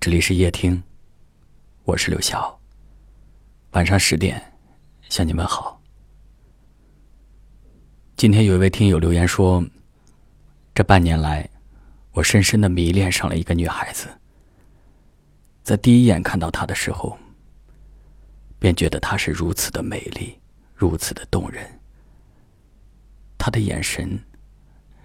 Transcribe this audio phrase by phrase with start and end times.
[0.00, 0.82] 这里是夜听，
[1.84, 2.58] 我是刘晓。
[3.72, 4.42] 晚上十点
[5.10, 5.78] 向你问好。
[8.16, 9.62] 今天有一位听友留言说，
[10.74, 11.46] 这半年来，
[12.12, 14.08] 我深深的迷恋上了一个女孩子。
[15.62, 17.18] 在第一眼看到她的时候，
[18.58, 20.34] 便觉得她是如此的美丽，
[20.74, 21.78] 如此的动人。
[23.36, 24.18] 她的眼神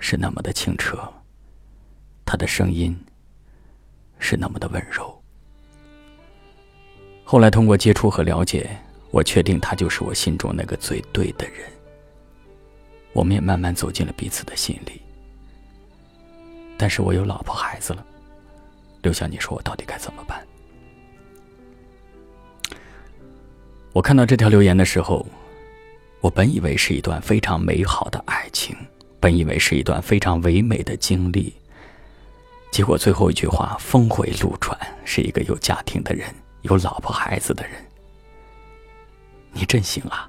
[0.00, 0.98] 是那么的清澈，
[2.24, 2.98] 她的声音
[4.20, 5.20] 是那么的温柔。
[7.24, 8.70] 后来通过接触和了解，
[9.10, 11.68] 我确定他就是我心中那个最对的人。
[13.12, 15.00] 我们也慢慢走进了彼此的心里。
[16.76, 18.06] 但是我有老婆孩子了，
[19.02, 20.46] 刘翔，你说我到底该怎么办？
[23.92, 25.26] 我看到这条留言的时候，
[26.20, 28.76] 我本以为是一段非常美好的爱情，
[29.18, 31.52] 本以为是一段非常唯美的经历。
[32.70, 37.72] 结果最后一句话峰回路转，是一个有家庭的人，有老婆孩子的人。
[39.52, 40.28] 你真行啊！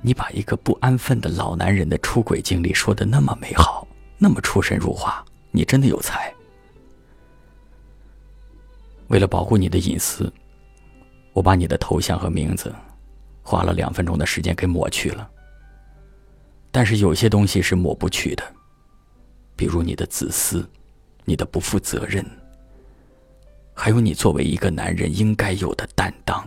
[0.00, 3.86] 你把一个不安分的老男人的出轨经历说的那么美好，
[4.18, 6.32] 那么出神入化，你真的有才。
[9.08, 10.32] 为了保护你的隐私。
[11.32, 12.74] 我把你的头像和名字，
[13.40, 15.30] 花了两分钟的时间给抹去了。
[16.72, 18.42] 但是有些东西是抹不去的，
[19.54, 20.68] 比如你的自私，
[21.30, 22.26] 你的不负责任，
[23.72, 26.44] 还有你作为一个男人应该有的担当。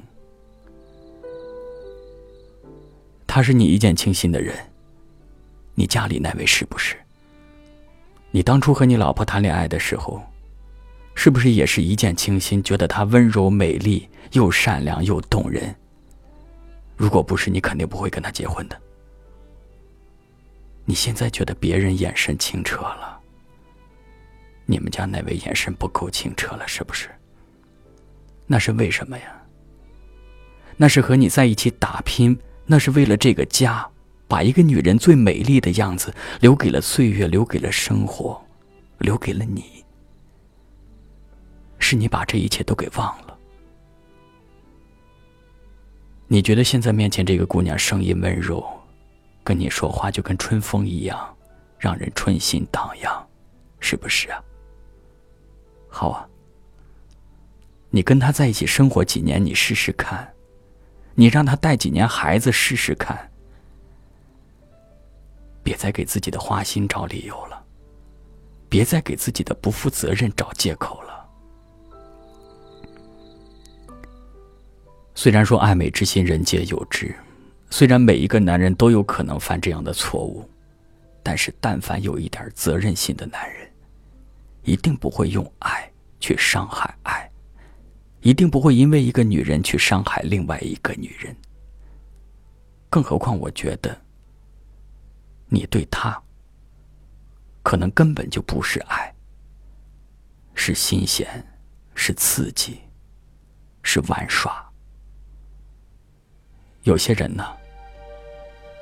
[3.26, 4.54] 他是你一见倾心的人，
[5.74, 6.98] 你家里那位是不是？
[8.30, 10.22] 你当初和你老婆谈恋爱的时候。
[11.16, 15.74] 是不是也是一见倾心，觉得她温柔美丽，又善良又动人？
[16.98, 18.76] 如果不是，你肯定不会跟她结婚的。
[20.84, 23.13] 你现在觉得别人眼神清澈了，
[24.66, 27.10] 你们家那位眼神不够清澈了，是不是？
[28.48, 29.42] 那是为什么呀？
[30.76, 33.88] 那是和你在一起打拼，那是为了这个家，
[34.28, 38.42] 把一个女人最美丽的样子留给了岁月，留给了生活，
[39.00, 39.84] 留给了你。
[41.80, 43.38] 是你把这一切都给忘了。
[46.28, 48.66] 你觉得现在面前这个姑娘声音温柔，
[49.44, 51.38] 跟你说话就跟春风一样，
[51.78, 53.28] 让人春心荡漾，
[53.80, 54.44] 是不是啊？
[55.96, 56.28] 好啊，
[57.92, 60.34] 你跟他在一起生活几年，你试试看，
[61.14, 63.30] 你让他带几年孩子试试看，
[65.62, 67.64] 别再给自己的花心找理由了，
[68.68, 71.30] 别再给自己的不负责任找借口了。
[75.14, 77.16] 虽然说爱美之心人皆有之，
[77.70, 80.50] 虽然每一个男人都有可能犯这样的错误，
[81.22, 83.70] 但是但凡有一点责任心的男人，
[84.64, 87.30] 一定不会用爱去伤害爱，
[88.22, 91.36] 一定不会因为一个女人去伤害另外一个女人。
[92.90, 94.00] 更何况，我觉得
[95.48, 96.22] 你对他
[97.62, 99.14] 可能根本就不是爱，
[100.54, 101.28] 是新鲜，
[101.96, 102.80] 是刺激，
[103.82, 104.72] 是玩耍。
[106.84, 107.46] 有些人呢，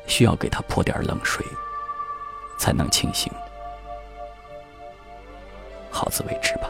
[0.08, 1.46] 需要给他泼点冷水，
[2.58, 3.32] 才能清醒。
[6.12, 6.70] 好自为之吧。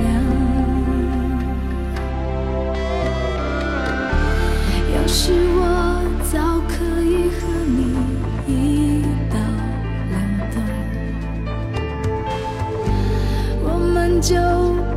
[14.21, 14.35] 就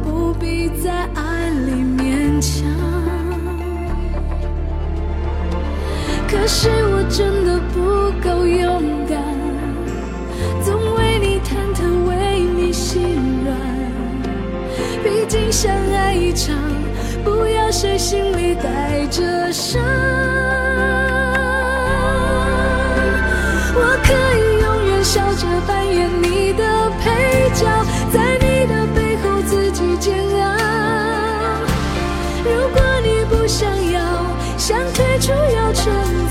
[0.03, 2.63] 不必在爱里勉强。
[6.29, 9.19] 可是我真的不够勇敢，
[10.63, 13.57] 总为你忐忑，为你心软。
[15.03, 16.55] 毕竟相爱一场。
[17.25, 19.83] 不要谁心里带着伤，
[35.85, 36.24] 这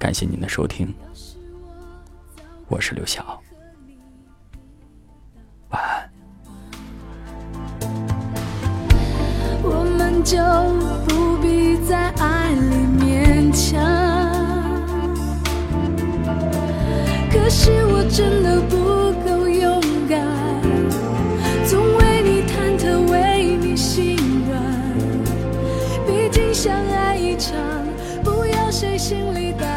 [0.00, 0.94] 感谢您的收听，
[2.68, 3.38] 我是刘晓，
[5.68, 6.10] 晚安。
[9.62, 10.38] 我们就
[11.06, 13.78] 不必在爱里勉强。
[17.30, 20.26] 可是我真的不够勇敢，
[21.68, 24.16] 总为你忐忑，为你心
[24.48, 24.62] 软。
[26.06, 27.54] 毕竟相爱一场，
[28.24, 29.68] 不要谁心里担